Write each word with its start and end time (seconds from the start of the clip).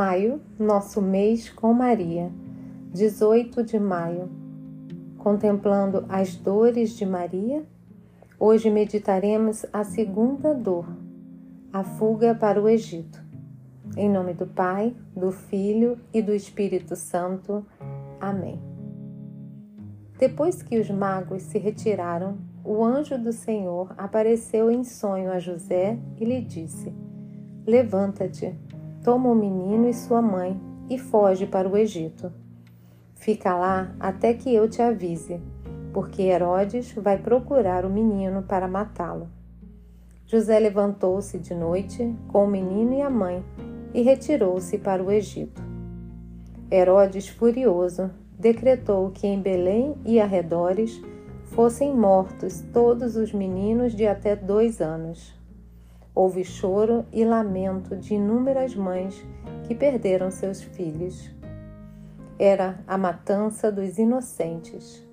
Maio, 0.00 0.40
nosso 0.58 1.02
mês 1.02 1.50
com 1.50 1.74
Maria, 1.74 2.32
18 2.90 3.62
de 3.62 3.78
maio. 3.78 4.30
Contemplando 5.18 6.06
as 6.08 6.34
dores 6.36 6.96
de 6.96 7.04
Maria, 7.04 7.66
hoje 8.38 8.70
meditaremos 8.70 9.66
a 9.70 9.84
segunda 9.84 10.54
dor, 10.54 10.86
a 11.70 11.84
fuga 11.84 12.34
para 12.34 12.58
o 12.58 12.66
Egito. 12.66 13.22
Em 13.94 14.08
nome 14.08 14.32
do 14.32 14.46
Pai, 14.46 14.96
do 15.14 15.30
Filho 15.30 15.98
e 16.14 16.22
do 16.22 16.32
Espírito 16.32 16.96
Santo. 16.96 17.62
Amém. 18.18 18.58
Depois 20.18 20.62
que 20.62 20.80
os 20.80 20.90
magos 20.90 21.42
se 21.42 21.58
retiraram, 21.58 22.38
o 22.64 22.82
anjo 22.82 23.18
do 23.18 23.34
Senhor 23.34 23.92
apareceu 23.98 24.70
em 24.70 24.82
sonho 24.82 25.30
a 25.30 25.38
José 25.38 25.98
e 26.18 26.24
lhe 26.24 26.40
disse: 26.40 26.90
Levanta-te 27.66 28.56
toma 29.02 29.30
o 29.30 29.34
menino 29.34 29.88
e 29.88 29.94
sua 29.94 30.20
mãe 30.20 30.60
e 30.88 30.98
foge 30.98 31.46
para 31.46 31.68
o 31.68 31.76
Egito. 31.76 32.32
Fica 33.14 33.56
lá 33.56 33.94
até 33.98 34.34
que 34.34 34.54
eu 34.54 34.68
te 34.68 34.82
avise, 34.82 35.40
porque 35.92 36.22
Herodes 36.22 36.92
vai 36.92 37.18
procurar 37.18 37.84
o 37.84 37.90
menino 37.90 38.42
para 38.42 38.68
matá-lo. 38.68 39.28
José 40.26 40.58
levantou-se 40.58 41.38
de 41.38 41.54
noite 41.54 42.14
com 42.28 42.44
o 42.44 42.50
menino 42.50 42.94
e 42.94 43.02
a 43.02 43.10
mãe 43.10 43.44
e 43.92 44.02
retirou-se 44.02 44.78
para 44.78 45.02
o 45.02 45.10
Egito. 45.10 45.60
Herodes, 46.70 47.28
furioso, 47.28 48.10
decretou 48.38 49.10
que 49.10 49.26
em 49.26 49.40
Belém 49.40 49.96
e 50.04 50.20
arredores 50.20 51.02
fossem 51.46 51.94
mortos 51.94 52.62
todos 52.72 53.16
os 53.16 53.32
meninos 53.32 53.92
de 53.92 54.06
até 54.06 54.36
dois 54.36 54.80
anos 54.80 55.39
Houve 56.14 56.44
choro 56.44 57.04
e 57.12 57.24
lamento 57.24 57.96
de 57.96 58.14
inúmeras 58.14 58.74
mães 58.74 59.24
que 59.64 59.74
perderam 59.74 60.30
seus 60.30 60.60
filhos. 60.60 61.30
Era 62.38 62.80
a 62.86 62.98
matança 62.98 63.70
dos 63.70 63.98
inocentes. 63.98 65.06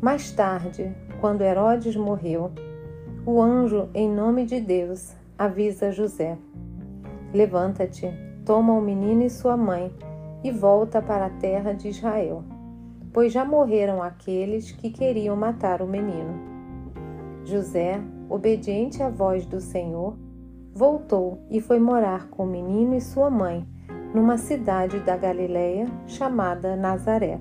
Mais 0.00 0.30
tarde, 0.32 0.94
quando 1.20 1.42
Herodes 1.42 1.96
morreu, 1.96 2.50
o 3.24 3.40
anjo, 3.40 3.88
em 3.94 4.10
nome 4.10 4.44
de 4.44 4.60
Deus, 4.60 5.14
avisa 5.38 5.90
José: 5.90 6.38
Levanta-te, 7.32 8.10
toma 8.44 8.72
o 8.72 8.80
menino 8.80 9.22
e 9.22 9.30
sua 9.30 9.56
mãe 9.56 9.94
e 10.42 10.50
volta 10.50 11.00
para 11.00 11.26
a 11.26 11.30
terra 11.30 11.72
de 11.72 11.88
Israel, 11.88 12.44
pois 13.12 13.32
já 13.32 13.44
morreram 13.44 14.02
aqueles 14.02 14.72
que 14.72 14.90
queriam 14.90 15.36
matar 15.36 15.82
o 15.82 15.86
menino. 15.86 16.34
José 17.44 18.00
obediente 18.30 19.02
à 19.02 19.10
voz 19.10 19.44
do 19.44 19.60
Senhor, 19.60 20.16
voltou 20.72 21.42
e 21.50 21.60
foi 21.60 21.80
morar 21.80 22.28
com 22.28 22.44
o 22.44 22.46
menino 22.46 22.94
e 22.94 23.00
sua 23.00 23.28
mãe 23.28 23.66
numa 24.14 24.38
cidade 24.38 25.00
da 25.00 25.16
Galiléia 25.16 25.86
chamada 26.06 26.76
Nazaré, 26.76 27.40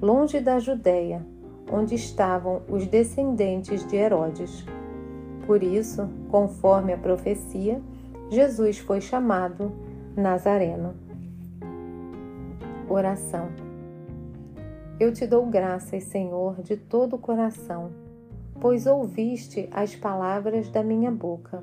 longe 0.00 0.38
da 0.40 0.60
Judéia, 0.60 1.26
onde 1.70 1.96
estavam 1.96 2.62
os 2.68 2.86
descendentes 2.86 3.84
de 3.86 3.96
Herodes. 3.96 4.64
Por 5.46 5.62
isso, 5.62 6.08
conforme 6.30 6.92
a 6.92 6.98
profecia, 6.98 7.82
Jesus 8.30 8.78
foi 8.78 9.00
chamado 9.00 9.72
Nazareno. 10.16 10.94
Oração. 12.88 13.48
Eu 15.00 15.12
te 15.12 15.26
dou 15.26 15.44
graças, 15.46 16.04
Senhor, 16.04 16.62
de 16.62 16.76
todo 16.76 17.16
o 17.16 17.18
coração 17.18 18.03
pois 18.60 18.86
ouviste 18.86 19.68
as 19.72 19.94
palavras 19.94 20.70
da 20.70 20.82
minha 20.82 21.10
boca. 21.10 21.62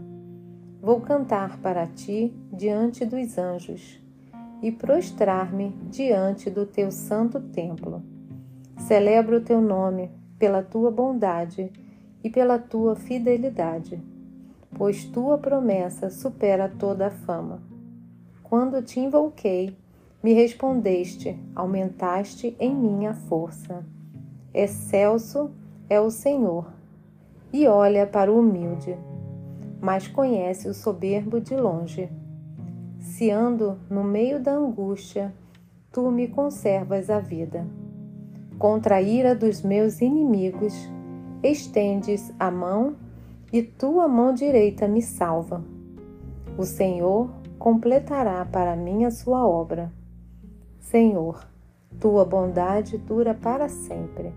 Vou 0.81 0.99
cantar 0.99 1.59
para 1.59 1.87
ti 1.87 2.33
diante 2.51 3.05
dos 3.05 3.37
anjos 3.37 4.01
e 4.61 4.71
prostrar-me 4.71 5.69
diante 5.89 6.49
do 6.49 6.65
teu 6.65 6.91
santo 6.91 7.39
templo. 7.39 8.03
Celebro 8.77 9.37
o 9.37 9.41
teu 9.41 9.61
nome 9.61 10.11
pela 10.37 10.63
tua 10.63 10.91
bondade 10.91 11.71
e 12.23 12.29
pela 12.29 12.57
tua 12.57 12.95
fidelidade, 12.95 14.01
pois 14.75 15.05
tua 15.05 15.37
promessa 15.37 16.09
supera 16.09 16.67
toda 16.67 17.07
a 17.07 17.11
fama. 17.11 17.61
Quando 18.43 18.81
te 18.81 18.99
invoquei, 18.99 19.75
me 20.21 20.33
respondeste, 20.33 21.39
aumentaste 21.55 22.55
em 22.59 22.75
minha 22.75 23.13
força. 23.13 23.83
Excelso 24.53 25.51
é 25.89 25.99
o 25.99 26.11
Senhor 26.11 26.80
e 27.53 27.67
olha 27.67 28.07
para 28.07 28.31
o 28.31 28.39
humilde, 28.39 28.97
mas 29.81 30.07
conhece 30.07 30.67
o 30.69 30.73
soberbo 30.73 31.41
de 31.41 31.55
longe. 31.55 32.09
Se 32.99 33.29
ando 33.29 33.77
no 33.89 34.03
meio 34.03 34.39
da 34.41 34.53
angústia, 34.53 35.33
tu 35.91 36.09
me 36.11 36.27
conservas 36.27 37.09
a 37.09 37.19
vida. 37.19 37.67
Contra 38.57 38.95
a 38.95 39.01
ira 39.01 39.35
dos 39.35 39.61
meus 39.61 40.01
inimigos, 40.01 40.73
estendes 41.43 42.31
a 42.39 42.49
mão 42.51 42.95
e 43.51 43.61
tua 43.63 44.07
mão 44.07 44.33
direita 44.33 44.87
me 44.87 45.01
salva. 45.01 45.63
O 46.57 46.63
Senhor 46.63 47.29
completará 47.57 48.45
para 48.45 48.75
mim 48.75 49.03
a 49.03 49.11
sua 49.11 49.45
obra. 49.45 49.91
Senhor, 50.79 51.45
tua 51.99 52.23
bondade 52.23 52.97
dura 52.97 53.33
para 53.33 53.67
sempre 53.67 54.33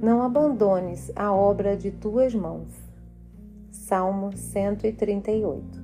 não 0.00 0.22
abandones 0.22 1.10
a 1.16 1.32
obra 1.32 1.76
de 1.76 1.90
tuas 1.90 2.34
mãos. 2.34 2.68
Salmo 3.70 4.36
138 4.36 5.82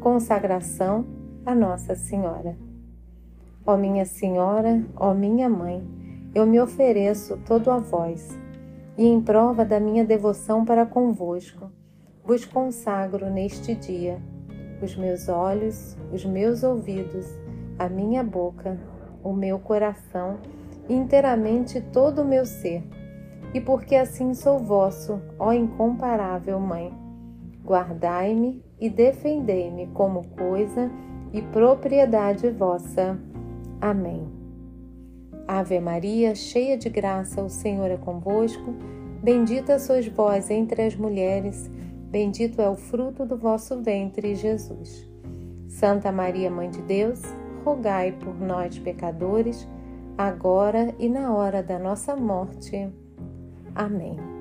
Consagração 0.00 1.04
a 1.44 1.54
Nossa 1.54 1.94
Senhora. 1.96 2.56
Ó 3.66 3.76
minha 3.76 4.04
Senhora, 4.04 4.84
ó 4.96 5.12
minha 5.12 5.48
Mãe, 5.48 5.82
eu 6.34 6.46
me 6.46 6.60
ofereço 6.60 7.36
todo 7.44 7.70
a 7.70 7.78
vós, 7.78 8.28
e 8.96 9.06
em 9.06 9.20
prova 9.20 9.64
da 9.64 9.80
minha 9.80 10.04
devoção 10.04 10.64
para 10.64 10.86
convosco, 10.86 11.70
vos 12.24 12.44
consagro 12.44 13.28
neste 13.28 13.74
dia 13.74 14.20
os 14.82 14.96
meus 14.96 15.28
olhos, 15.28 15.96
os 16.12 16.24
meus 16.24 16.62
ouvidos, 16.62 17.26
a 17.78 17.88
minha 17.88 18.22
boca, 18.22 18.78
o 19.22 19.32
meu 19.32 19.58
coração 19.58 20.38
inteiramente 20.92 21.80
todo 21.80 22.22
o 22.22 22.24
meu 22.24 22.44
ser, 22.44 22.82
e 23.54 23.60
porque 23.60 23.94
assim 23.94 24.34
sou 24.34 24.58
vosso, 24.58 25.20
ó 25.38 25.52
incomparável 25.52 26.58
Mãe. 26.60 26.92
Guardai-me 27.64 28.62
e 28.80 28.88
defendei-me 28.88 29.86
como 29.88 30.26
coisa 30.28 30.90
e 31.32 31.42
propriedade 31.42 32.50
vossa. 32.50 33.18
Amém. 33.80 34.26
Ave 35.46 35.80
Maria, 35.80 36.34
cheia 36.34 36.76
de 36.76 36.88
graça, 36.88 37.42
o 37.42 37.48
Senhor 37.48 37.90
é 37.90 37.96
convosco. 37.96 38.74
Bendita 39.22 39.78
sois 39.78 40.06
vós 40.06 40.50
entre 40.50 40.82
as 40.82 40.96
mulheres, 40.96 41.70
bendito 42.10 42.62
é 42.62 42.68
o 42.68 42.76
fruto 42.76 43.26
do 43.26 43.36
vosso 43.36 43.82
ventre, 43.82 44.34
Jesus. 44.34 45.08
Santa 45.68 46.10
Maria, 46.10 46.50
Mãe 46.50 46.70
de 46.70 46.80
Deus, 46.82 47.20
rogai 47.64 48.12
por 48.12 48.40
nós, 48.40 48.78
pecadores, 48.78 49.68
agora 50.16 50.94
e 50.98 51.08
na 51.08 51.34
hora 51.34 51.62
da 51.62 51.78
nossa 51.78 52.16
morte. 52.16 52.92
Amém. 53.74 54.39